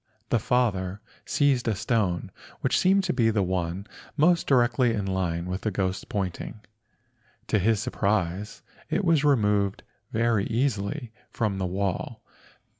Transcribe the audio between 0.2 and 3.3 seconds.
The father seized a stone which seemed to be